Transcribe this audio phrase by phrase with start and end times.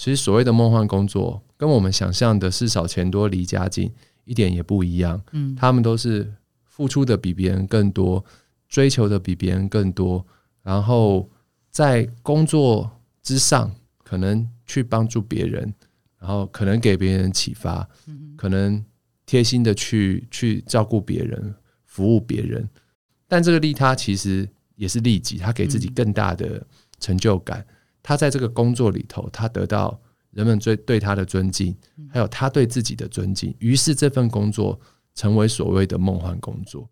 [0.00, 3.92] 其实所谓的梦幻工作，跟我们想象的事少钱多离家近
[4.24, 5.22] 一点也不一样。
[5.32, 6.32] 嗯，他们都是
[6.64, 8.24] 付出的比别人更多，
[8.66, 10.26] 追求的比别人更多，
[10.62, 11.28] 然后
[11.70, 12.90] 在工作
[13.22, 13.70] 之上，
[14.02, 15.70] 可能去帮助别人，
[16.18, 17.86] 然后可能给别人启发，
[18.38, 18.82] 可能
[19.26, 21.54] 贴心的去去照顾别人，
[21.84, 22.66] 服务别人。
[23.28, 26.66] 但这个利他其实也是利己，他给自己更大的
[26.98, 27.62] 成就感。
[28.02, 30.00] 他在这个工作里头，他得到
[30.30, 31.76] 人们最对他的尊敬，
[32.10, 34.78] 还有他对自己的尊敬，于是这份工作
[35.14, 36.88] 成为所谓的梦幻工作。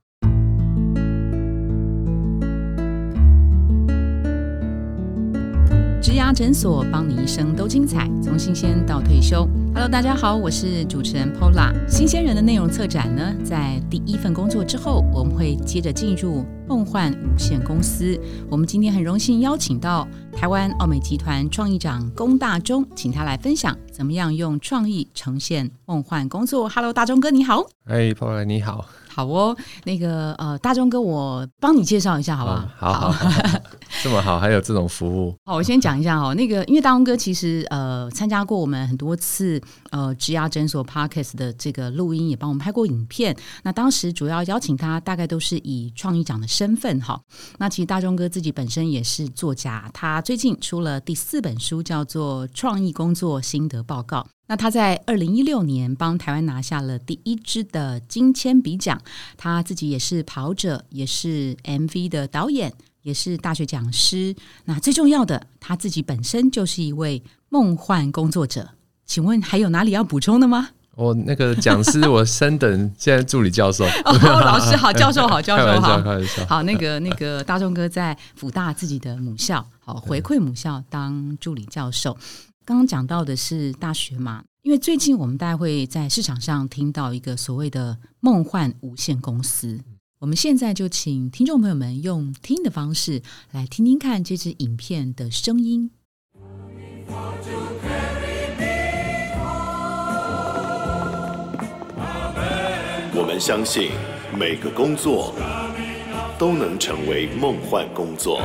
[6.18, 9.48] 牙诊所，帮你一生都精彩，从新鲜到退休。
[9.72, 11.72] Hello，大家好，我是主持人 Pola。
[11.88, 18.18] 新鲜人的内容策展呢，在第一份工作之后，我们会接着进入梦幻无限公司。
[18.50, 26.68] 我们今天很荣幸邀请到台湾奥美集团创意长龚大中，请他来分享怎么样用创意呈现梦幻工作。
[26.68, 27.64] Hello，大中哥，你好。
[27.84, 28.84] 哎，Pola，你好。
[29.08, 32.68] 好哦，那个呃，大钟哥，我帮你介绍一下，好不好？
[32.92, 33.28] 好，好，
[34.00, 35.34] 这么好，还有这种服务。
[35.44, 39.60] 好，我先讲一下哈，那个因为大钟哥其实呃参加过我们很多次
[39.90, 43.36] 呃植牙诊所 Parkes 的这个录音，也帮我们拍过影片。
[43.64, 47.20] 那当时主要邀请他，大概都是以创意长的身份哈。
[47.58, 54.18] 那其实大钟哥自己本身也是作家，他最近出了第四本书，叫做《创意工作心得报告》。
[54.50, 58.98] 那他在二零一六年帮台湾拿下了第一支的金铅笔奖，
[59.36, 62.72] 他自己也是跑者，也是 MV 的导演，
[63.08, 64.36] 也是大学讲师。
[64.66, 68.68] 那最重要的，他自己本身就是一位梦幻工作者。
[69.06, 70.68] 请问还有哪里要补充的吗？
[70.94, 73.86] 我那个讲师，我升等现在助理教授。
[74.04, 74.12] 哦，
[74.44, 76.02] 老师好，教授好，教授好。
[76.46, 82.14] 好，那个那个大众哥在辅大自己的母校，好回馈母校当助理教授。
[82.66, 89.80] 刚刚讲到的是大学嘛，因为最近我们大家会在市场上听到一个所谓的梦幻无限公司。
[90.20, 95.92] 我们现在就请听众朋友们用听的方式来听听看这支影片的声音。
[103.14, 103.92] 我们相信
[104.36, 105.32] 每个工作
[106.36, 108.40] 都能成为梦幻工作，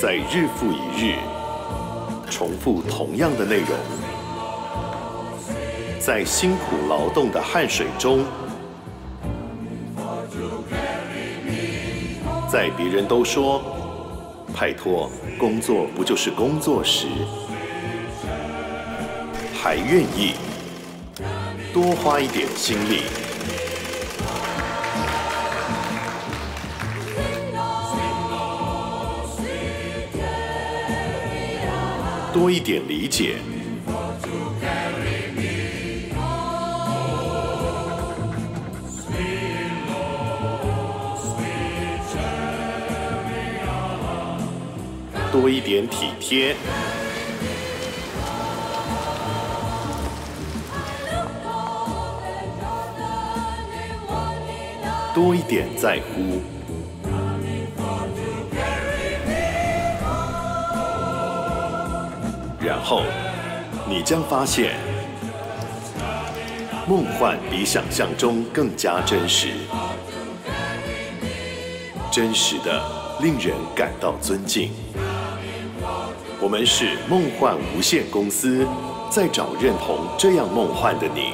[0.00, 1.16] 在日复一日。
[2.30, 3.68] 重复同样的内容，
[6.00, 8.24] 在辛苦劳动的汗水中，
[12.56, 13.62] 在别人都说
[14.58, 17.06] “拜托，工作不就是工作时”，
[19.52, 20.32] 还愿意
[21.70, 23.02] 多花一点心力。
[32.32, 33.34] 多一点理解，
[45.38, 46.56] 多一点体贴，
[55.14, 56.40] 多一点在乎。
[62.58, 63.02] 然后，
[63.86, 64.72] 你将发现，
[66.88, 69.48] 梦幻比想象中更加真实，
[72.10, 72.82] 真实的
[73.20, 74.85] 令人感到尊敬。
[76.46, 78.64] 我们是梦幻无限公司，
[79.10, 81.32] 在找认同这样梦幻的你。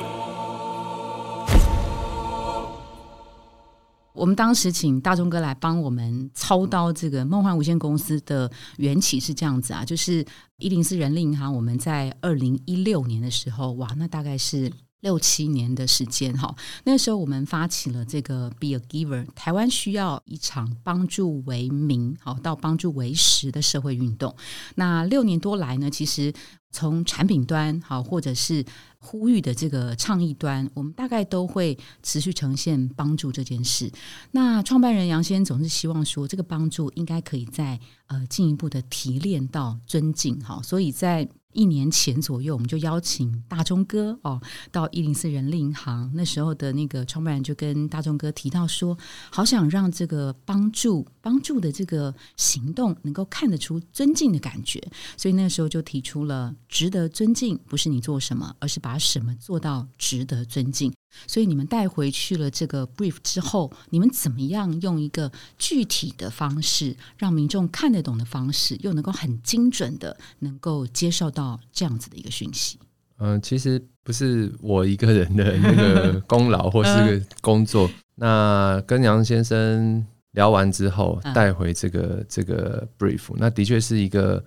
[4.15, 10.25] 我们当时请大钟哥来帮我们操刀，这个梦幻无限公司的缘起是这样子啊，就是
[10.57, 14.73] 一零四人力银行，我们在二零一六年的时候，哇，那大概是
[15.03, 16.53] 六七年的时间哈。
[16.85, 24.35] 那时候我们发起了这个 Be a Giver，台湾需要一场帮助为名好到帮助为实的社会运动。
[24.75, 26.33] 那六年多来呢，其实
[26.73, 28.65] 从产品端好，或者是
[28.99, 33.89] 呼吁的这个倡议端，我们大概都会持续呈现帮助这件事。
[34.33, 41.29] 那创办人杨先总是希望说，这个帮助应该可以在呃进一步的提炼到尊敬哈，所以在。
[41.55, 44.41] 一年前左右，我们就邀请大钟哥哦
[44.71, 46.11] 到一零四人力银行。
[46.15, 48.97] 那时候的那个创办人就跟大钟哥提到说，
[49.31, 54.83] 好想让这个帮助帮助的这个行动能够看得出尊敬的感觉，
[55.17, 60.93] 所以那个时候就提出了值得尊敬，不是你做什么，而是把什么做到值得尊敬。
[61.27, 72.79] 所以你们带回去了这个 brief 之后，你们怎么样用一个具体的方式，让民众看得懂的方式，又能够很精准的能够接受到这样子的一个讯息？
[73.19, 77.89] 嗯，其实不是我一个人的那个功劳或是个 工作。
[78.15, 84.45] 那跟杨先生聊完之后，带回这个这个 brief，那的确是一个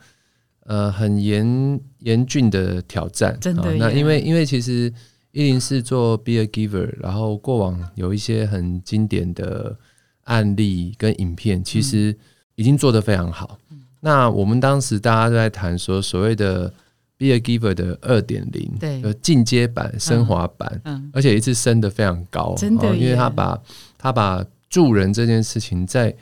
[0.66, 3.38] 呃很严严峻的挑战。
[3.42, 4.94] 真的，那因为因为其实。
[5.38, 9.78] 一零四做 Be a Giver，然后过往有一些很经典的
[10.24, 12.16] 案例跟影片，其实
[12.56, 13.60] 已经做得非常好。
[14.00, 16.70] 那我们当时大家都在谈说，所谓的
[17.18, 23.62] Be a Giver 的二点零，对，进阶版、升华版，嗯，而且一次升的非常高，真的，因为他把
[23.98, 26.16] 他把助人这件事情再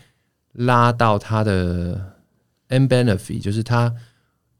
[0.53, 2.13] 拉到他的
[2.69, 3.93] end benefit，就是他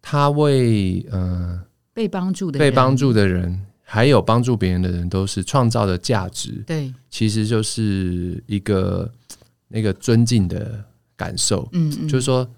[0.01, 1.63] 他为呃
[1.93, 3.65] 被帮助的被帮助的人。
[3.85, 6.63] 还有帮助别人的人，都是创造的价值。
[6.65, 9.11] 对，其实就是一个
[9.67, 10.83] 那个尊敬的
[11.15, 11.69] 感受。
[11.73, 12.49] 嗯，就是说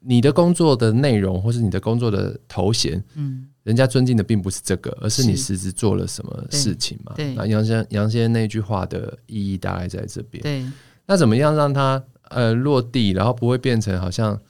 [0.00, 7.12] 你的工作的内容，或是你的工作的头衔，嗯，人家尊敬的并不是这个，而是你实质做了什么事情嘛。
[7.16, 10.42] 对，那杨先杨先生那句话的意义大概在这边。
[10.42, 10.64] 对，
[11.06, 14.40] 那怎么样让它呃落地，然后不会变成好像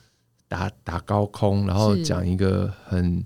[0.47, 3.25] 打打高空，然后讲一个很。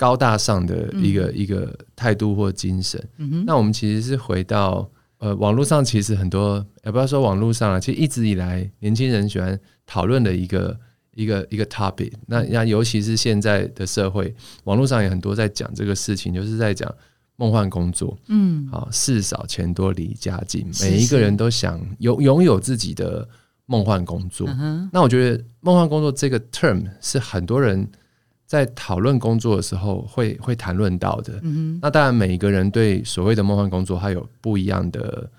[0.00, 10.74] 高大上的一个一个态度或精神，嗯那我们其实是回到呃网络上，其实很多也不要说网络上了，其实一直以来年轻人喜欢讨论的一个
[11.22, 12.12] 一个一个 topic。
[12.26, 14.34] 那那尤其是现在的社会，
[14.64, 16.92] 网络上也很多在讲这个事情，就是在讲
[17.36, 18.16] 梦幻工作。
[18.28, 23.28] 嗯，好，事少钱多离家近，每一个人都想拥拥有自己的
[23.66, 24.48] 梦幻工作。
[24.92, 27.88] 那我觉得梦幻工作这个 term 是很多人。
[28.50, 31.40] 在讨论工作的时候，会会谈论到的。
[31.80, 35.30] 那当然，每一个人对所谓的梦幻工作，他有不一样的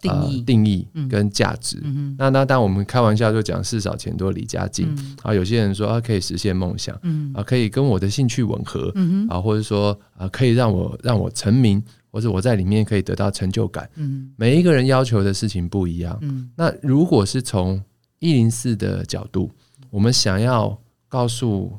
[0.00, 1.82] 定义、定义跟价值。
[2.16, 4.88] 那那当我们开玩笑就讲“事少钱多离家近”，
[5.22, 6.94] 啊，有些人说啊可以实现梦想，
[7.34, 8.92] 啊可以跟我的兴趣吻合，
[9.28, 13.88] 啊或者说啊可以让我让我成名，或者我在里面可以得到成就感。
[14.36, 16.18] 每一个人要求的事情不一样。
[16.56, 17.82] 那如果是从
[18.20, 19.50] 一零四的角度，
[19.90, 20.78] 我们想要
[21.08, 21.72] 告诉。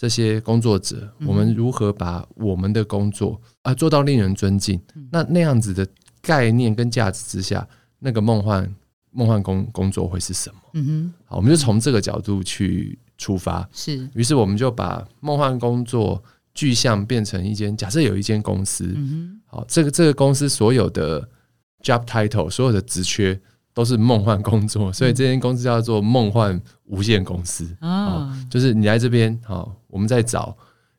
[0.00, 4.80] 这些工作者，我们如何把我们的工作啊做到令人尊敬？
[5.12, 5.86] 那那样子的
[6.20, 7.66] 概念跟价值之下，
[7.98, 8.74] 那个梦幻
[9.10, 10.60] 梦幻工工作会是什么？
[10.74, 13.68] 嗯哼，好，我们就从这个角度去出发。
[13.72, 16.22] 是，于是我们就把梦幻工作
[16.54, 21.28] 具象变成一间，假设有一间公司，嗯哼，好，这个这个公司所有的
[21.82, 23.40] job title，所有的职缺。
[23.72, 28.36] 都是梦幻工作，所以这间公司叫做梦幻无限公司啊。
[28.50, 30.54] 就是你来这边，好，我们在找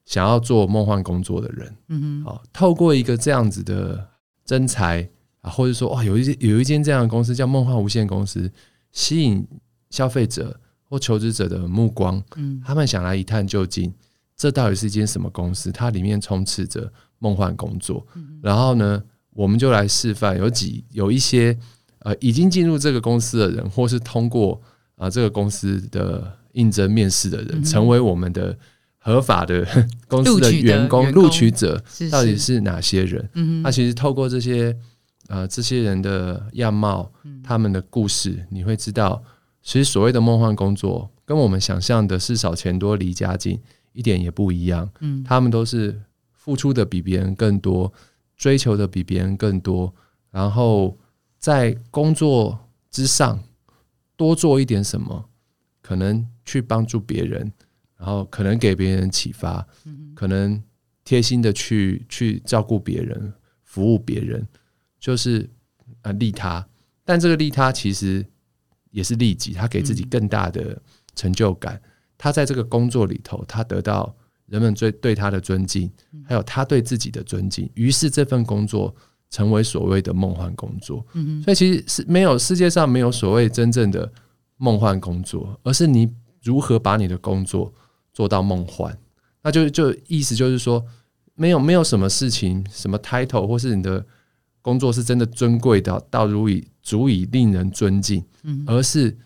[0.06, 1.76] 想要做梦幻工作的人。
[1.90, 4.08] 嗯哼，好，透过一个这样子的
[4.52, 5.08] 真才
[5.40, 8.52] 啊，或者说哇，有一间有一间这样的公司叫梦幻无限公司，
[8.92, 9.48] 吸引
[9.90, 10.60] 消费者
[10.90, 12.22] 或求职者的目光。
[12.36, 13.94] 嗯，他们想来一探究竟，
[14.36, 15.72] 这到底是一间什么公司？
[15.72, 18.06] 它里面充斥着梦幻工作。
[18.42, 19.02] 然后呢，
[19.32, 21.58] 我们就来示范，有几有一些。
[22.04, 24.60] 呃，已经进入这个公司的人，或是通过
[24.96, 28.58] 啊这个公司的应征面试的人，成为我们的
[29.04, 29.66] 合法的
[30.08, 33.30] 公司的员工录取者，到底是哪些人？
[33.34, 34.74] 嗯，那其实透过这些
[35.28, 37.12] 呃这些人的样貌，
[37.44, 39.22] 他们的故事，你会知道，
[39.62, 43.60] 其实所谓的梦幻工作，跟我们想象的事少钱多离家近
[43.94, 44.90] 一点也不一样。
[45.00, 46.00] 嗯，他们都是
[46.32, 47.92] 付出的比别人更多，
[48.38, 49.94] 追求的比别人更多，
[50.32, 50.98] 然后。
[51.42, 53.42] 在工作之上
[54.16, 55.26] 多做一点什么，
[55.82, 57.52] 可能去帮助别人，
[58.02, 59.64] 然后可能给别人启发，
[60.16, 60.60] 可能
[61.04, 63.32] 贴心的去去照顾别人、
[63.64, 64.44] 服务别人，
[65.00, 65.48] 就是
[66.02, 66.68] 啊利他。
[67.06, 68.26] 但这个利他其实
[68.90, 70.82] 也是利己，他给自己更大的
[71.14, 71.80] 成就感。
[72.18, 74.12] 他在这个工作里头，他得到
[74.48, 75.92] 人们最对他的尊敬，
[76.26, 77.70] 还有他对自己的尊敬。
[77.76, 78.96] 于是这份工作。
[79.34, 81.06] 成为所谓的梦幻工作，
[81.42, 84.12] 所以其实是没有世界上没有所谓真正的
[84.58, 87.74] 梦幻工作，而是你如何把你的工作
[88.14, 88.98] 做到梦幻。
[89.42, 90.86] 那就就意思就是说，
[91.36, 94.06] 没有没有什么事情，什么 title 或是你的
[94.62, 99.18] 工作是真的尊贵到到足以足以令人尊敬，嗯而是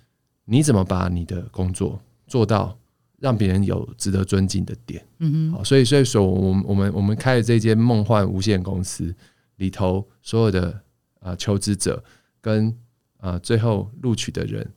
[0.45, 2.77] 你怎么把你的工作做到
[3.19, 5.05] 让别人有值得尊敬的点。
[5.19, 9.13] 嗯好，所以所以说，我们我们我们开的这间梦幻无限公司。
[9.57, 10.77] 里头所有的
[11.21, 12.03] 啊求职者
[12.41, 12.77] 跟
[13.21, 14.69] 啊最后录取的人，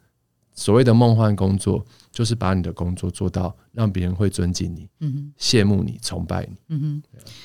[0.58, 7.02] 所谓的梦幻工作，就是把你的工作做到让别人会尊敬你，嗯哼，羡慕你，崇拜你，嗯哼。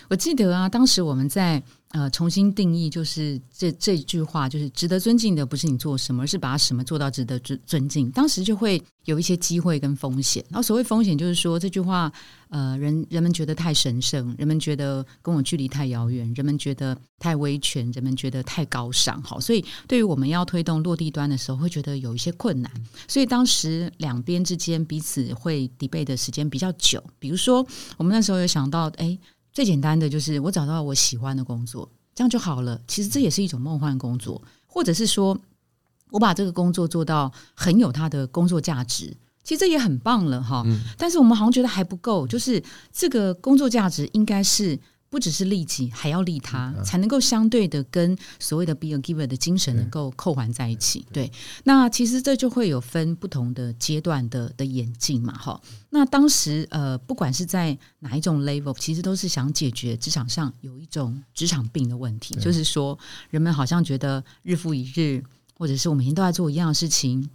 [0.09, 1.61] 我记得啊，当时我们在
[1.93, 8.09] 呃重新定义，就是这这句话，就是值得尊敬的不是你做什么，而是把什么做到值得尊尊敬。
[8.09, 10.43] 当时就会有一些机会跟风险。
[10.49, 12.11] 然后所谓风险，就是说这句话，
[12.49, 19.21] 呃，人人们觉得太神圣，人们觉得跟我距离太遥远，人们觉得太威权，人们觉得太高尚。
[19.21, 22.71] 好，所以对于我们要推动落地端的时候，会觉得有一些困难。
[23.07, 27.03] 所以当时两边之间彼此会 debate 的时间比较久。
[27.19, 27.63] 比如说，
[27.97, 29.15] 我们那时候有想到，哎。
[29.53, 32.81] 最简单的就是我找到我喜欢的工作，这样就好了。
[32.87, 35.37] 其实这也是一种梦幻工作，或者是说
[36.09, 40.65] 我把这个工作做到很有它的工作价值，其实这也很棒了哈。
[40.97, 44.79] 但是我们好像觉得还不够，就是这个工作价值应该是。
[45.13, 51.05] 不只是利己，还要利他，才能够相对的跟所谓的 be a giver 的精神能够扣环在一起。
[51.13, 51.31] 对，
[51.65, 55.61] 那其实这就会有分不同的阶段的的演进嘛，哈。
[55.91, 62.97] 那当时呃，不管是在哪一种 level，其实都是想解决职场上有一种职场病的问题，就是说
[63.29, 65.23] 人们好像觉得日复一日，
[65.55, 67.29] 或者是我每天都在做一样的事情。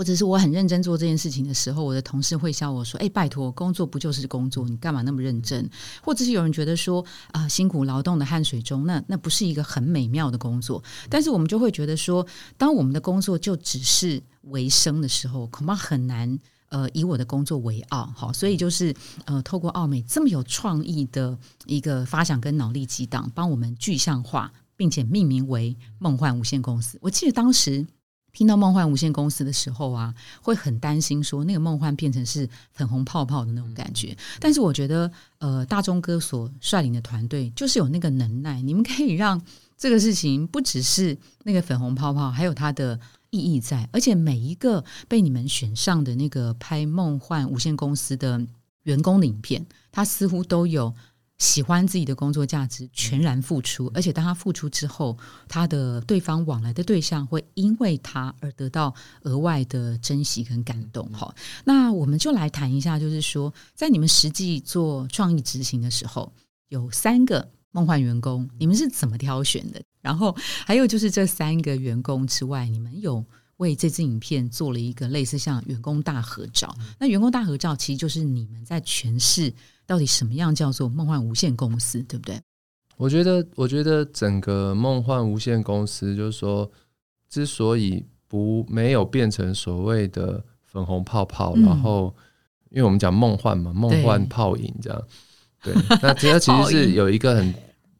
[0.00, 4.66] 或者是我很认真做这件事情的时候，我的同事会笑我说：“哎，拜托，工作不就是工作？
[4.66, 5.68] 你干嘛那么认真？”
[6.02, 12.26] 或者是有人觉得说：“啊，辛苦劳动的汗水中，那那不是一个很美妙的工作。”但是我们就会觉得说，
[12.56, 16.38] 当我们的工作就只是为生的时候，恐怕很难
[16.70, 18.10] 呃以我的工作为傲。
[18.16, 18.94] 好，所以就是
[19.26, 26.96] 呃，透过奥美这么有创意的一个发想跟脑力激荡，帮我们具象化，并且命名为梦幻无限公司。
[27.02, 27.86] 我记得当时。
[28.32, 34.16] 听到梦幻无限公司的时候啊，会很担心说那个梦幻变成是粉红泡泡的那种感觉。
[34.38, 39.40] 但是我觉得，呃，大中哥所率领的团队就是有那个能耐，你们可以让
[39.76, 42.98] 这个事情不只是那个粉红泡泡，还有它的
[43.30, 43.88] 意义在。
[43.92, 48.40] 而且每一个被你们选上的那个拍梦幻无限公司的
[48.84, 50.94] 员工的影片，它似乎都有。
[51.40, 55.16] 喜欢自己的工作价值，全然付出，而且当他付出之后，
[55.48, 61.10] 他的对方往来的对象会因为他而得到额外的珍惜跟感动。
[61.12, 66.30] 哈，那我们就来谈一下，就是说，在你们实际做创意执行的时候，
[66.68, 69.82] 有三个梦幻员工，你们是怎么挑选的？
[70.02, 73.24] 然后还有就是这三个员工之外，你们有
[73.56, 76.76] 为这支影片做了一个类似像员工大合照。
[76.98, 79.54] 那员工大合照其实就是你们在诠释。
[79.90, 82.40] 到底什么样叫做梦幻无限公司，对不对？
[82.96, 86.70] 我觉得，我觉得整个梦幻无限公司，就是说，
[87.28, 92.14] 之所以不没有变成所谓的粉红泡泡，然后，
[92.70, 95.02] 因为我们讲梦幻嘛，梦幻泡影这样，
[95.60, 97.52] 对， 那其实其实是有一个很，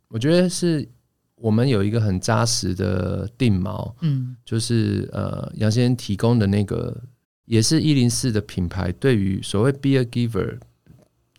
[0.07, 0.89] 我觉得是
[1.35, 6.97] 我们有一个很扎实的定锚，嗯，就是呃，杨先生提供的那个，
[7.47, 10.57] 也是一零四的品牌，对于所谓 be a giver。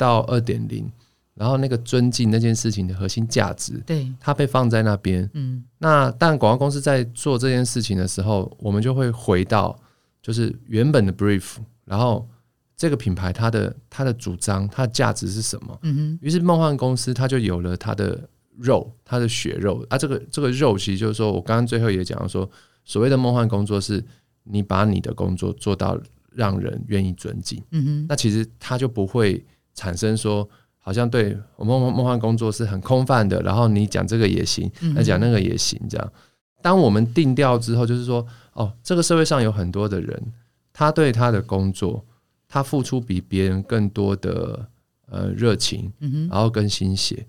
[0.02, 0.92] 到二点零，
[1.36, 5.30] 然后那个尊敬那件事情的核心价值，对它被放在那边。
[5.36, 9.80] 嗯，那但广告公司在做这件事情的时候，我们就会回到
[10.20, 12.28] 就是原本的 brief，然后
[12.76, 15.78] 这个品牌它的它的主张，它的价值是什么？
[15.84, 16.20] 嗯哼。
[16.24, 18.28] 于是梦幻公司它就有了它的
[18.58, 20.00] 肉，它的血肉啊。
[20.00, 22.50] 这个这个肉其实就是说我刚刚最后也讲了说，
[22.84, 24.04] 所谓的梦幻工作是
[24.46, 25.96] 你把你的工作做到
[26.32, 27.64] 让人愿意尊敬。
[27.70, 28.06] 嗯哼。
[28.10, 29.46] 那其实它就不会。
[29.82, 30.48] 产生说，
[30.78, 36.14] 好像对我梦梦幻工作是很空泛的，然后你讲这个也行，那讲那个也行，这样。
[36.62, 38.24] 当我们定调之后，就是说，
[38.54, 40.34] 哦，这个社会上有很多的人，
[40.72, 42.06] 他对他的工作，
[42.48, 44.68] 他付出比别人更多的
[45.08, 45.92] 呃热情，
[46.30, 47.26] 然后跟心血，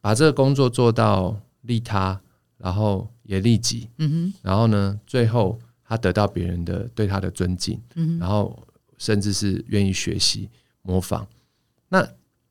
[0.00, 2.20] 把这个工作做到利他，
[2.58, 8.58] 然后也利己，嗯哼，然后呢，最后他得到别人的对他的尊敬，嗯然后
[8.98, 10.50] 甚至是愿意学习
[10.82, 11.24] 模仿。
[11.94, 12.04] 那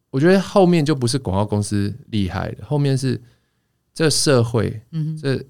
[0.09, 3.21] 我觉得后面就不是广告公司厉害的，后面是
[3.93, 5.43] 这社会，嗯，这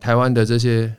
[0.00, 0.92] 台湾的这些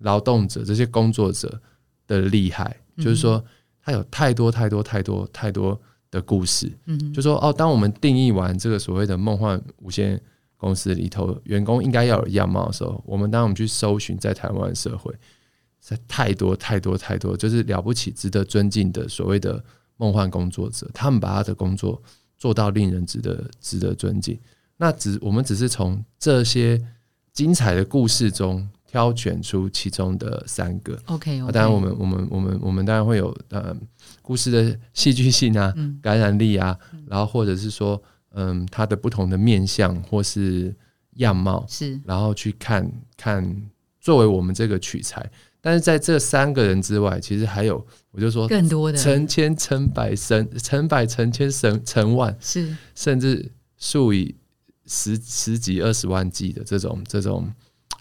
[0.00, 1.58] 劳动者、这些工作者
[2.06, 3.42] 的厉害，就是说
[3.80, 5.80] 他有太多太多太多太多
[6.10, 10.20] 的故事，嗯，就说哦，当我们定义完这个所谓的梦幻无限
[10.58, 15.10] 公司里头员工应该要有样貌的时候，我们当我们去搜寻在台湾社会，
[15.80, 19.64] 在太多太多太多，就是了不起、值得尊敬的所谓的。
[19.98, 22.02] 梦幻工作者，他们把他的工作
[22.38, 24.38] 做到令人值得值得尊敬。
[24.78, 26.80] 那只我们只是从这些
[27.32, 30.98] 精彩的故事中挑选出其中的三个。
[31.06, 33.76] OK，当然我们我们我们我们当然会有呃
[34.22, 38.00] 故事的戏剧性啊、感染力啊，然后或者是说
[38.30, 40.74] 嗯它的不同的面相或是
[41.14, 43.68] 样貌是，然后去看看
[44.00, 45.28] 作为我们这个取材。
[45.60, 52.76] 但是在这三个人之外，其实还有，我就说更多的成千成百、成成百成千、成成万，是。
[52.94, 54.34] 甚至数以
[54.86, 57.52] 十十几二十万计的这种这种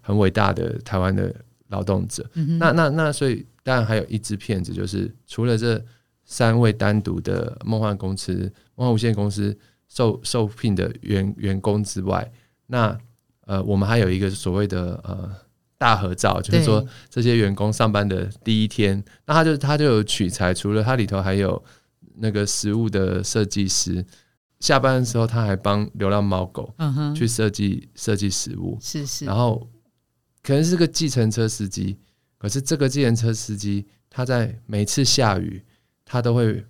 [0.02, 1.34] 很伟大的台湾的
[1.70, 2.24] 劳动者。
[2.60, 5.84] 那那那，所以当然还有一支片子，就是除了这
[6.26, 8.34] 三位单独的梦幻公司、
[8.76, 9.58] 梦幻无限公司
[9.90, 12.32] 受受聘的员员工之外，
[12.68, 12.98] 那
[13.46, 15.30] 呃，我们还有一个所谓的呃
[15.78, 21.64] 大合照，就是说这些员工上班的第一天，那他就他就有取材，除了他里头还有
[22.16, 24.06] 那个食物的设计师。
[24.60, 26.74] 下班的时候，他还帮流浪猫狗
[27.16, 29.24] 去设计设计食物，是是。
[29.24, 29.70] 然后
[30.42, 31.96] 可能是个计程车司机，
[32.40, 35.64] 可是这个计程车司机他在每次下雨，
[36.04, 36.66] 他都会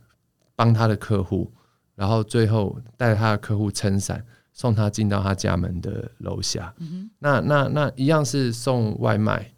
[0.53, 1.49] 帮他的客户，
[1.95, 4.21] 然后最后带着他的客户撑伞，
[4.57, 6.73] 送他进到他家门的楼下。
[7.19, 9.49] 那那那一样是送外卖，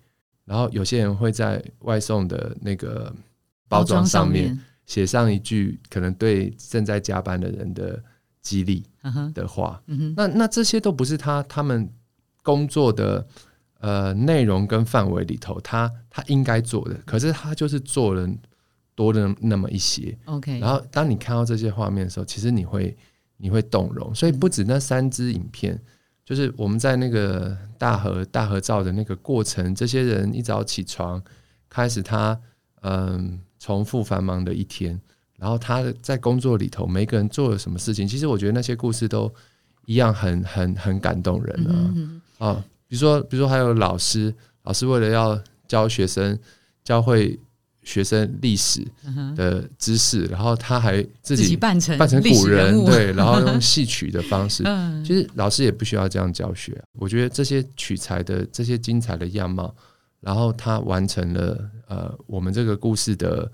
[0.46, 3.12] 然后有些人会在外送的那个
[3.68, 8.00] 包装上面写上一句可能对正在加班的人的。
[8.42, 8.84] 激励
[9.34, 9.84] 的话，
[10.16, 11.88] 那那这些都不是他他们
[12.42, 13.28] 工作的
[13.82, 18.28] 呃内容跟范围里头，他他应该做的，可是他就是做了
[18.96, 20.18] 多了那么一些。
[20.24, 22.98] OK，然后当你看到这些画面的时候，其实你会
[23.40, 24.14] 你会动容。
[24.14, 25.82] 所以不止那三支影片，
[26.24, 31.20] 就是我们在那个大合大合照的那个过程，这些人一早起床
[31.68, 32.40] 开始他
[32.82, 35.00] 嗯重复繁忙的一天。
[35.38, 39.34] 然后他在工作里头，每个人做了什么事情，其实我觉得那些故事都
[39.86, 41.68] 一样很很很感动人
[42.40, 42.66] 啊啊！
[42.88, 46.38] 比如说，比如说还有老师，老师为了要教学生
[46.84, 47.40] 教会
[47.90, 48.86] 学生历史
[49.36, 54.62] 的知识，然后他还自己扮成扮成古人，对，然后用戏曲的方式。
[55.04, 56.80] 其实老师也不需要这样教学。
[57.00, 59.74] 我觉得这些取材的这些精彩的样貌，
[60.20, 63.52] 然后他完成了呃我们这个故事的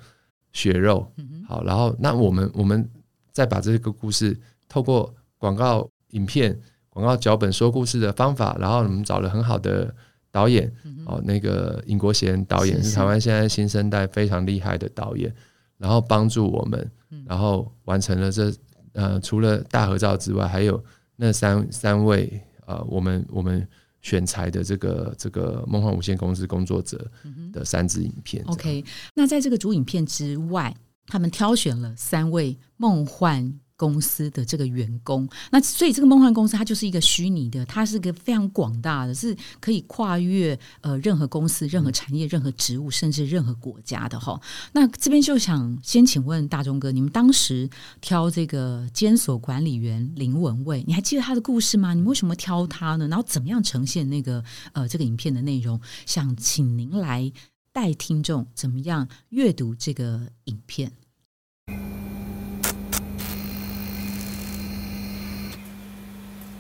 [0.52, 1.10] 血肉。
[1.48, 2.86] 好，然后那我们我们
[3.32, 4.38] 再把这个故事
[4.68, 9.96] 透过广告影片、广告脚本说故事的方法，然后我们找了很好的
[10.36, 10.70] 导演，
[11.06, 15.34] 哦，那个尹国贤导演是台湾现在新生代非常厉害的导演，
[15.78, 16.92] 然后帮助我们，
[17.26, 18.54] 然后完成了这
[18.92, 20.84] 呃除了大合照之外，还有
[21.16, 23.66] 那三三位呃我们我们
[24.02, 27.10] 选材的这个这个梦幻无限公司工作者
[27.54, 28.44] 的三支影片。
[28.48, 28.84] OK，
[29.14, 30.76] 那在这个主影片之外。
[31.08, 44.40] 他们挑选了三位梦幻公司的这个员工，那所以这个梦幻公司它就是一个虚拟的，它是个非常广大的，是可以跨越呃任何公司、任何产业、任何职务，甚至任何国家的哈。
[44.74, 51.94] 那这边就想先请问大钟哥，你们当时挑这个监所管理员林文蔚，你还记得他的故事吗？
[51.94, 53.08] 你们为什么挑他呢？
[53.08, 55.80] 然后怎么样呈现那个呃这个影片的内容？
[56.06, 57.32] 想请您来。
[57.76, 60.94] 带听众怎么样阅读这个影片？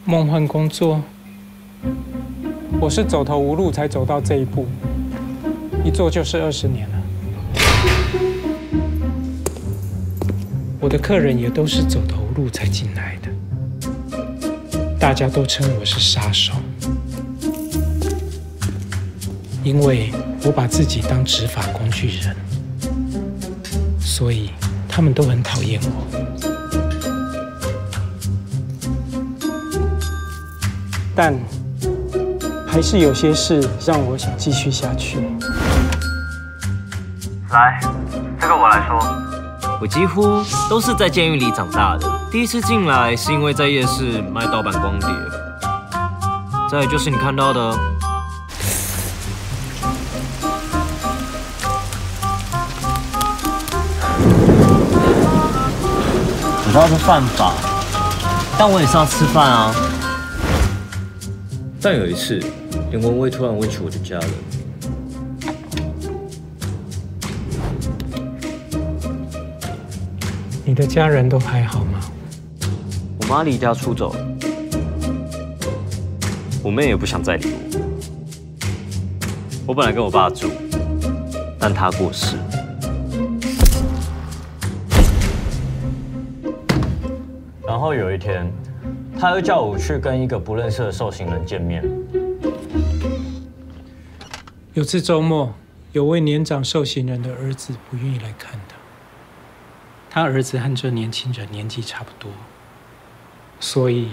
[0.07, 1.01] 梦幻工作，
[2.79, 4.67] 我是走投无路才走到这一步，
[5.83, 6.95] 一做就是二十年了。
[10.79, 13.29] 我的客人也都是走投无路才进来的，
[14.99, 16.53] 大家都称我是杀手，
[19.63, 20.11] 因为。
[20.45, 22.35] 我把自己当执法工具人，
[23.99, 24.51] 所以
[24.87, 26.54] 他们都很讨厌我。
[31.15, 31.33] 但
[32.67, 35.19] 还是有些事让我想继续下去。
[37.51, 37.79] 来，
[38.39, 38.99] 这个我来说。
[39.79, 42.11] 我几乎都是在监狱里长大的。
[42.29, 45.09] 第一次进来是因为在夜市卖盗版光碟，
[46.69, 47.71] 再就是你看到的。
[56.67, 57.53] 知道是犯法，
[58.57, 59.71] 但我也是要吃饭啊。
[61.87, 62.39] 但有一次，
[62.89, 64.29] 林文威突然问起我的家人。
[70.65, 71.99] 你的家人都还好吗？
[73.21, 74.15] 我妈离家出走，
[76.63, 77.59] 我妹也不想再理我。
[79.67, 80.49] 我本来跟我爸住，
[81.59, 82.35] 但他过世。
[87.63, 88.51] 然后有一天，
[89.17, 91.83] 他又叫我去跟一个不认识的受刑人见面。
[94.73, 95.53] 有次周末，
[95.93, 98.75] 有位年长受刑人的儿子不愿意来看他。
[100.09, 102.29] 他儿子和这年轻人年纪差不多，
[103.59, 104.09] 所以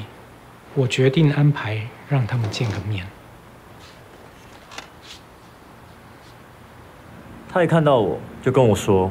[0.74, 3.06] 我决定安排让他们见个面。
[7.48, 9.10] 他一看到我就跟我说。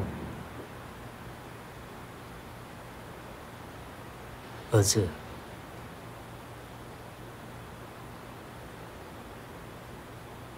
[4.72, 5.06] 儿子，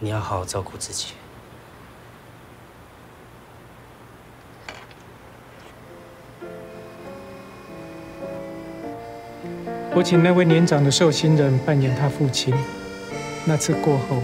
[0.04, 1.14] 你要好好照顾自己。
[9.94, 12.54] 我请那位年长的受刑人扮演他父亲。
[13.46, 14.22] 那次过后，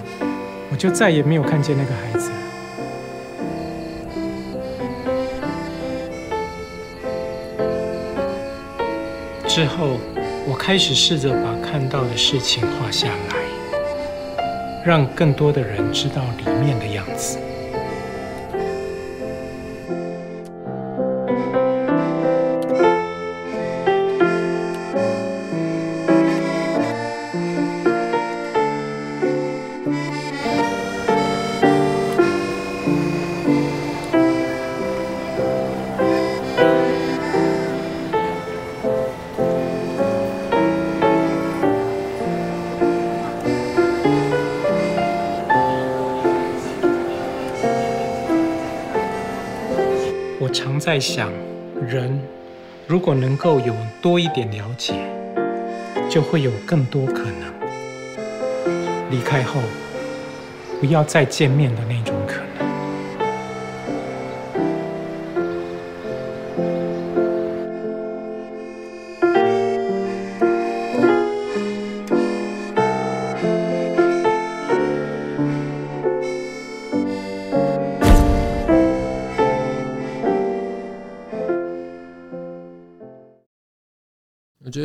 [0.70, 2.30] 我就再也没有看见那个孩子。
[9.48, 9.96] 之后，
[10.46, 13.39] 我开始试着把看到的事情画下来，
[14.84, 17.49] 让更多的人知道里面的样子。
[50.52, 51.30] 常在想，
[51.88, 52.20] 人
[52.86, 54.94] 如果能够有多一点了解，
[56.08, 57.50] 就会有更多可能。
[59.10, 59.60] 离开后，
[60.80, 62.14] 不要再见面的那种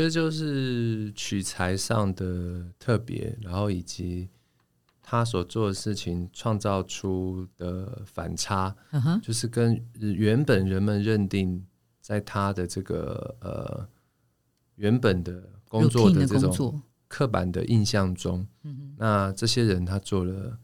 [0.05, 4.29] 得就是取材上的特别，然后以及
[5.01, 8.75] 他所做的事情创造出的反差，
[9.21, 11.65] 就是跟原本人们认定
[11.99, 13.87] 在他的这个呃
[14.75, 18.47] 原本的工作的这种刻板的印象中，
[18.97, 20.57] 那这些人他做了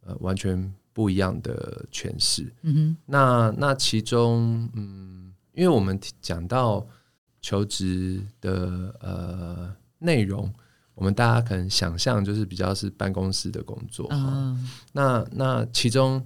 [0.00, 2.50] 呃完全不一样的诠释。
[3.06, 6.86] 那那其中，嗯，因为我们讲到。
[7.44, 10.50] 求职的呃内容，
[10.94, 14.08] 我们大家可能想象就是比较是办公室的工作。
[14.10, 16.24] 嗯，那那其中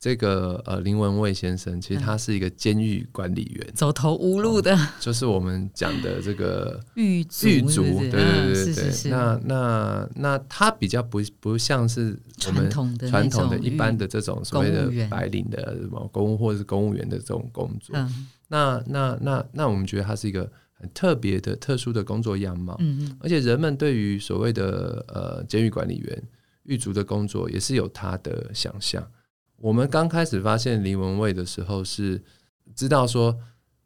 [0.00, 9.10] 这个呃林文蔚先生，其实他是一个监狱管理员，走投无路的，就是我们讲的这个狱 狱卒，对对对对。
[9.12, 12.68] 那那那他比较不不像是我们
[13.08, 17.96] 传统的一般的这种所谓的白领的什么公务或者是公务员的这种工作。
[18.48, 22.76] 那那那那，我们觉得它是一个很特别的、特殊的工作样貌。
[22.78, 23.16] 嗯嗯。
[23.20, 26.22] 而且人们对于所谓的呃监狱管理员、
[26.62, 29.04] 狱卒的工作，也是有他的想象。
[29.56, 32.22] 我们刚开始发现林文蔚的时候，是
[32.74, 33.36] 知道说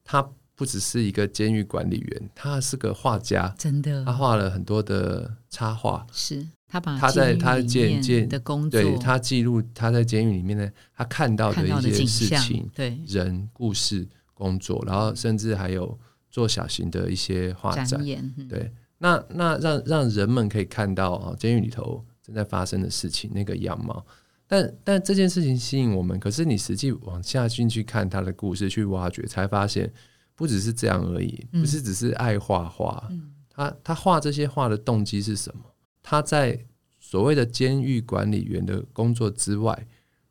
[0.05, 0.21] 他
[0.55, 3.55] 不只是一个监狱管理员，他是个画家。
[3.57, 4.05] 真的。
[4.05, 6.07] 他画了很多的插画。
[6.13, 14.07] 是他把他在他监监的工作，对他记录他在监狱里面呢，他看到的一些事情，对人故事。
[14.41, 15.99] 工作，然后甚至还有
[16.31, 17.87] 做小型的一些画展，
[18.49, 24.05] 对，那那让让人们可以看到啊，监狱里头正在发生的事情那个样貌。
[24.47, 29.93] 但但这件事情吸引我们，可是你实际往下进去看他的故事，去挖掘，才发现
[30.35, 33.09] 不只是这样而已，不是只是爱画画。
[33.51, 35.63] 他他画这些画的动机是什么？
[36.03, 36.59] 他在
[36.99, 39.87] 所谓的监狱管理员的工作之外，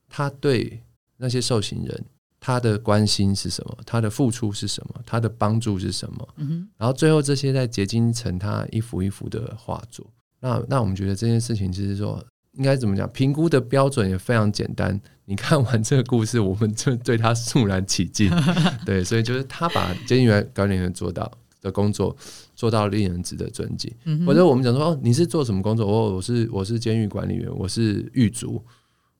[0.10, 0.82] 他对
[1.18, 2.06] 那些受刑人。
[2.40, 3.78] 他的关心是什么？
[3.86, 5.02] 他的付出是什么？
[5.06, 6.28] 他的帮助是什么？
[6.38, 10.06] 嗯然后最后这些在结晶成他一幅一幅的画作。
[10.40, 12.24] 那那我们觉得这件事情，就是说
[12.54, 13.10] 应该怎么讲？
[13.12, 15.00] 评估的标准也非常简单。
[15.26, 18.32] 你看完这个故事，我们就对他肃然起敬。
[18.86, 21.30] 对，所以就是他把监狱管理员做到
[21.62, 22.16] 的工作
[22.56, 23.94] 做到令人值得尊敬。
[24.26, 25.86] 或者我们讲说，哦，你是做什么工作？
[25.86, 28.64] 哦，我是我是监狱管理员，我是狱卒。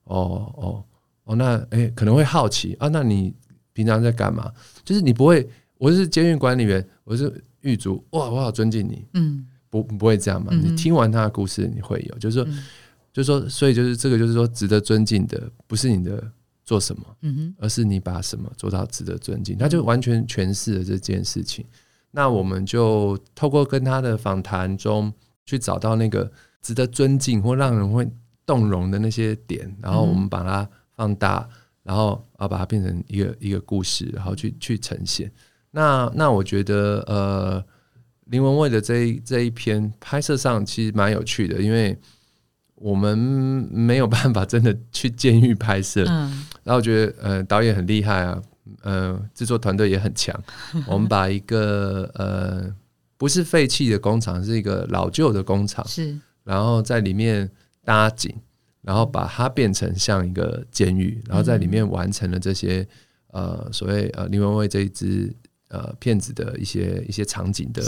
[0.04, 0.84] 哦哦。
[1.30, 3.32] 哦，那哎，可能会好奇啊，那你
[3.72, 4.52] 平常在干嘛？
[4.84, 10.52] 就是你不会，我是监狱管理员，我是狱卒，哇，我好尊敬你，嗯，不不会这样嘛？
[10.52, 12.44] 你听完他的故事，你会有，就是说，
[13.12, 16.20] 就是说，所以就是这个，就是说，值得尊敬的不是你的
[16.64, 21.64] 做什么，嗯哼，而是你把什么做到值得尊敬，他就完全诠释了这件事情。
[22.10, 25.12] 那我们就透过跟他的访谈中
[25.46, 26.28] 去找到那个
[26.60, 28.04] 值得尊敬或让人会
[28.44, 30.68] 动容的那些点，然后我们把它。
[31.00, 31.48] 放大，
[31.82, 35.32] 然后啊，把它变成一个一个故事，然后去去呈现。
[35.70, 37.64] 那那我觉得，呃，
[38.26, 41.98] 林文蔚的这一这一篇拍摄上其实蛮有趣的，因为
[42.74, 43.16] 我们
[43.70, 46.04] 没有办法真的去监狱拍摄。
[46.06, 46.46] 嗯。
[46.64, 48.42] 然后我觉得，呃，导演很厉害啊，
[48.82, 50.38] 呃，制作团队也很强。
[50.86, 52.70] 我们把一个呃
[53.16, 57.50] 不是废弃的工厂，是一个老旧的工厂，是，然后在里面
[57.86, 58.34] 搭景。
[58.82, 62.86] 然后把它变成像一个监狱，然后在里面完成了这些
[63.28, 65.34] 呃所谓呃林文蔚这一支
[65.68, 67.82] 呃骗子的一些一些场景的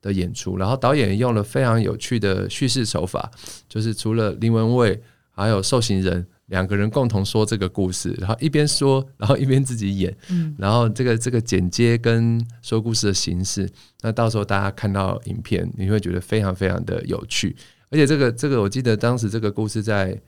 [0.00, 3.30] 的演出，然后导演用了非常有趣的叙事手法，
[3.68, 10.56] 就是除了林文蔚还有受刑人两个人共同说这个故事，然后一边说，然后一边自己演，嗯。
[10.58, 13.68] 然后这个这个剪接跟说故事的形式，
[14.00, 17.54] 那到时候大家看到影片，你会觉得非常非常的有趣，
[17.90, 20.18] 而且这个这个我记得当时这个故事在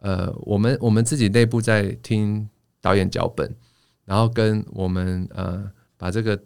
[0.00, 2.48] 呃我们我们自己内部在听
[2.80, 3.50] 导演脚本，
[4.04, 5.62] 然后跟我们呃
[5.96, 6.38] 把这个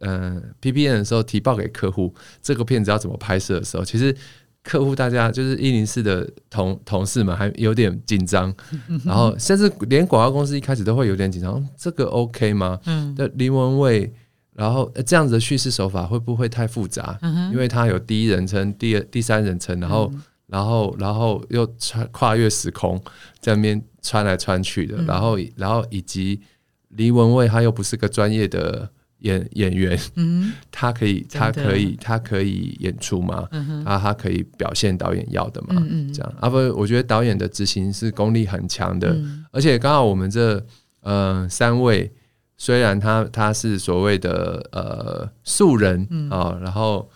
[0.00, 4.16] 呃 P P N 的时候提报给客户，这个片子要怎么拍摄的时候，其实
[4.62, 8.54] 客户大家就是一零四的同同事们还有点紧张，
[9.04, 12.80] 然后甚至连广告公司一开始都会有点紧张，这个 OK 吗？
[12.86, 14.10] 嗯的林文蔚，
[14.54, 17.18] 然后、呃这样子的叙事手法会不会太复杂？
[17.20, 20.10] 嗯因为它有第一人称、第二、第三人称，然后、
[20.46, 23.02] 然后然后又穿跨越时空，
[23.40, 26.40] 在那边穿来穿去的，嗯然后然后以及
[26.88, 28.88] 黎文蔚他又不是个专业的
[29.20, 33.48] 演演员，嗯他可以他可以他可以演出吗？
[33.52, 35.68] 嗯哼他他可以表现导演要的嘛？
[35.78, 40.64] 嗯嗯这样啊不，我觉得导演的执行是功力很强的，嗯而且刚好我们这
[41.00, 42.12] 呃三位，
[42.56, 47.10] 虽然他他是所谓的呃素人嗯啊、然后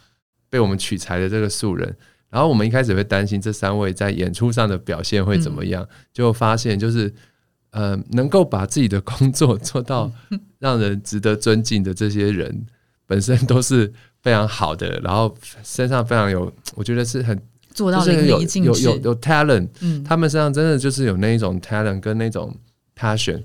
[0.49, 1.95] 被我们取材的这个素人，
[2.31, 7.13] 然后我们一开始会担心这三位在演出上的表现会怎么样，结果发现就是
[7.71, 10.13] 呃能够把自己的工作做到
[10.59, 12.67] 让人值得尊敬的这些人，
[13.07, 20.03] 本身都是非常好的，然后身上非常有，我觉得是很做到有漓尽致，有有有 talent，嗯。
[20.03, 22.55] 他们身上真的就是有那一种 talent 跟那种
[22.97, 23.43] passion。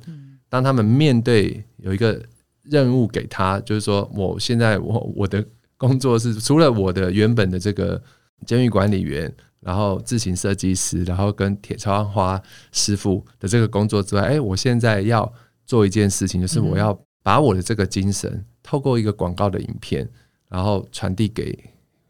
[0.50, 2.22] 当嗯他们面对有一个
[2.64, 5.46] 任务给他，就是说我现在我我的
[5.78, 8.02] 工作是除了我的原本的这个
[8.46, 15.32] 监狱管理员，然后自行设计师，然后跟铁窗花师傅的这个工作之外，哎，我现在要
[15.66, 20.08] 做一件事情，就是我要把我的这个精神透过一个广告的影片，
[20.50, 21.58] 然后传递给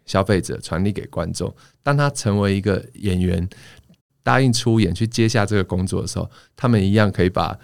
[0.06, 1.54] 消费者，传递给观众。
[1.82, 3.48] 当他成为一个演员，
[4.24, 7.58] 答应出演去接下这个工作的时候，他们一样可以把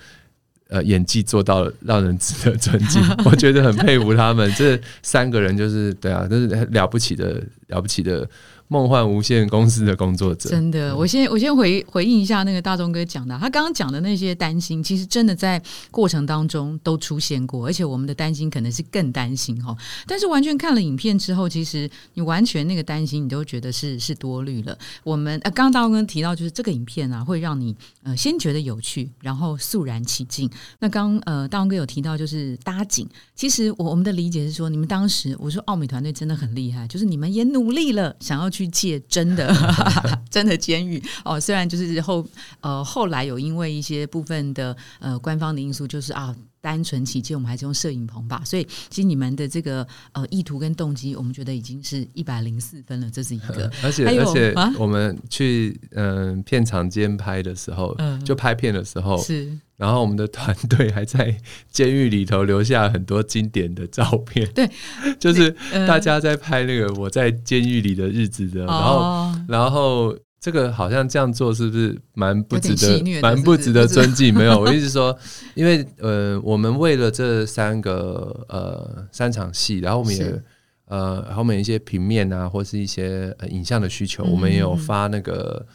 [0.67, 3.01] 呃演技做到让人值得尊敬。
[3.25, 8.29] 我觉得很佩服他们这三个人，就是对啊，都是很了不起的了不起的
[8.67, 10.49] 梦幻无限公司的工作者。
[10.49, 19.75] 真的，我先我先回回应一下那个大钟哥讲的，他刚刚讲的那些担心，其实真的在过程当中都出现过，而且我们的担心可能是更担心哈。
[20.05, 24.77] 但是完全看了影片之后，其实你完全那个担心，你都觉得是是多虑了。
[25.03, 30.47] 我们呃，刚刚大钟哥提到，就是这个影片啊，会让你呃先觉得有趣，然后肃然起敬。
[30.79, 39.53] 那刚呃大钟哥有提到就是搭景，其实我我们的理解是说，你们当时我说奥美团队真的很厉害，就是你们也努力了，想要去借真的
[40.29, 41.39] 真的监狱哦。
[41.39, 42.25] 虽然就是后
[42.61, 46.35] 呃后来有因为一些部分的呃官方的因素，就是啊。
[46.61, 53.71] 单纯起见，我们还是用摄影棚吧，所以其实你们的这个呃意图跟动机，我们觉得已经是一百零四分了，这是一个。
[53.83, 54.71] 而且而且啊？
[54.77, 58.23] 我们去嗯、呃片场监拍的时候，嗯。
[58.25, 59.57] 就拍片的时候，是。
[59.77, 61.35] 然后我们的团队还在
[61.71, 64.45] 监狱里头留下很多经典的照片。
[64.53, 64.69] 对，
[65.17, 65.87] 就是嗯。
[65.87, 74.33] 大家在拍那个我在监狱里的日子的，然后哦然后这个好像这样做是不是蛮不值得蛮不值得尊敬？
[74.33, 75.17] 没有， 我意思是说，
[75.53, 80.41] 因为呃，我们为了这三个呃三场戏，然后我们也
[80.85, 84.31] 呃，然后面一些平面啊，或是一些、呃、影像的需求，嗯。
[84.31, 85.65] 我们也有发那个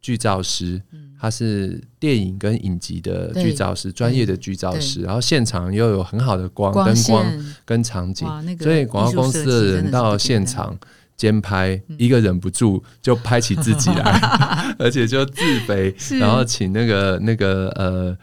[0.00, 0.80] 剧照师，
[1.20, 10.78] 他是电影跟影集的对剧照师，专业的剧照师，然后现场又有很好的光光灯光跟场景，那个所以广告公司的人到现场
[11.22, 14.02] 监拍，一个忍不住就拍起自己来，
[14.76, 18.18] 而且就自卑，然后请那个那个呃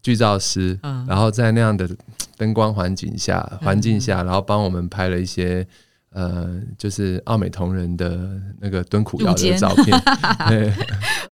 [0.00, 1.04] 剧照师，嗯。
[1.08, 1.90] 然后在那样的
[2.36, 5.66] 灯光环境下环境下，嗯然后帮我们拍了一些。
[6.10, 10.00] 呃，就是奥美同仁的那个蹲苦窑的照片，
[10.48, 10.72] 对，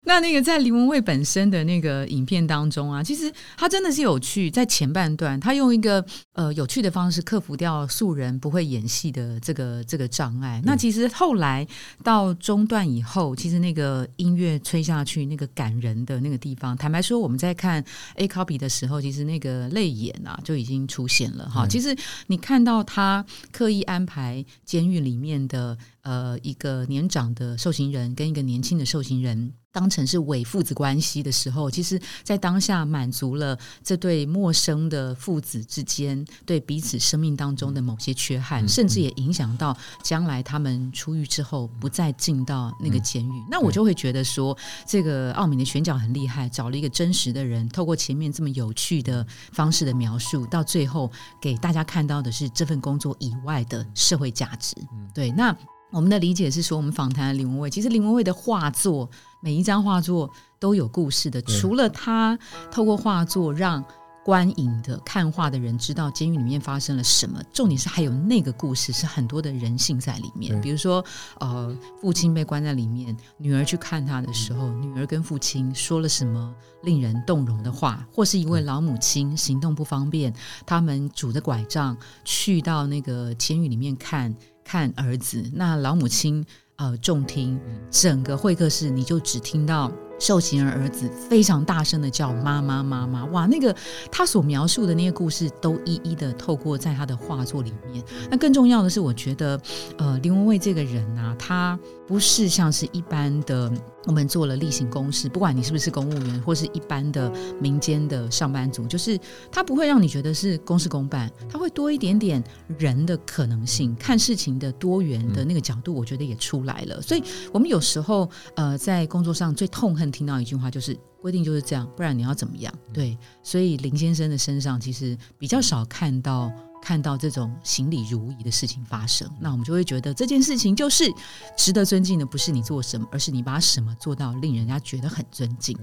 [0.03, 10.61] 那那个在林文蔚本身的那个影片当中啊，其实他真的是有趣，在前半段他用一个呃有趣的方式克服掉素人不会演戏的这个这个障碍。
[10.65, 11.67] 那其实后来
[12.03, 17.83] 到中段以后，其实那个音乐吹下去，那个感人的那个地方，坦白说我们在看
[18.17, 21.67] A copy 的时候，其实那个泪眼啊就已经出现了哈。
[21.67, 29.55] 其实你看到他刻意安排监狱里面的呃一个年长的受刑人跟一个年轻的受刑人。
[29.75, 43.45] 当成是伪父子关系的时候，其实，在当下满足了这对陌生的父子之间对彼此生命当中的某些缺憾，甚至也影响到将来他们出狱之后不再进到那个监狱。
[43.51, 44.57] 那我就会觉得说，
[44.87, 51.11] 这个奥米的选角很厉害，找了一个真实的人，透过前面这么有趣的方式的描述，到最后
[51.41, 54.77] 给大家看到的是这份工作以外的社会价值。
[55.13, 55.57] 对，那
[55.95, 59.09] 我们的理解是说，我们访谈林文蔚，其实林文蔚的画作。
[59.41, 60.29] 每一张画作
[60.59, 62.37] 都有故事的，除了他
[62.69, 63.85] 透过画作让
[64.25, 70.61] 观影的看画的人知道监狱里面发生了什么，重点是还有那个故事是很多的人性在里面。
[70.61, 71.05] 比如说，
[71.39, 76.53] 呃，父亲被关在里面，女儿去看他的时候，女儿跟父亲说了什么
[76.83, 80.35] 令人动容的话，或是一位老母亲行动不方便，
[80.67, 86.45] 他们拄着拐杖去到那个监狱里面看看儿子，那老母亲。
[86.77, 87.57] 呃，重听
[87.89, 93.25] 整个会客室，你就只听到受刑人儿子非常大声的叫“妈妈，妈妈”。
[93.31, 93.73] 哇，那个
[94.11, 98.05] 他所描述的那些故事，都一一的透过在他的画作里面。
[98.29, 99.57] 那更重要的是，我觉得，
[99.99, 103.71] 呃，林文蔚这个人啊，他不是像是一般的。
[104.07, 109.19] 我们做了例行公事，不管你是不是公务员，或是一般的民间的上班族，就是
[109.51, 112.43] 他不会让你觉得是公事公办，他会多一点点
[112.79, 117.01] 人的可能性，看事情的多元的那个角度，我觉得也出来了。
[117.01, 122.73] 所以，我们有时候呃，在工作上最痛恨听到一句话，就是规定就是这样，不然你要怎么样？
[122.93, 126.53] 对，所以林先生的身上其实比较少看到。
[126.85, 131.11] 看到这种行礼如仪的事情发生，那我们就会觉得这件事情就是
[131.57, 135.75] 值得尊敬的，不是你做什么，而是你把什么做到令人家觉得很尊敬。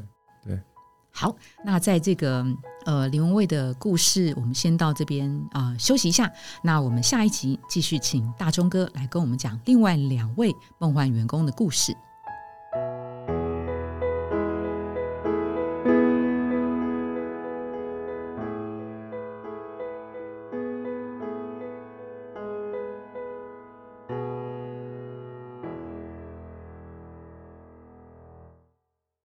[0.46, 0.62] 对，
[1.10, 1.36] 好，
[1.66, 2.46] 那在这个
[2.86, 6.32] 呃林文蔚的故事，我们先到这边啊休息一下。
[6.64, 11.98] 那我们下一集继续请大钟哥来跟我们讲另外两位梦幻员工的故事。